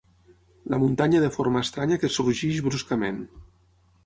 [0.73, 3.23] La muntanya de forma estranya que sorgeix bruscament